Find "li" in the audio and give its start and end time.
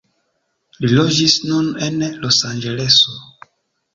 0.85-0.89